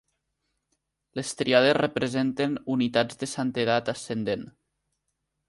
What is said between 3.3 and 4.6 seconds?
santedat ascendent.